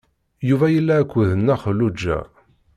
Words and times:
Yuba 0.47 0.67
yella 0.75 0.93
akked 1.01 1.29
Nna 1.39 1.55
Xelluǧa. 1.61 2.17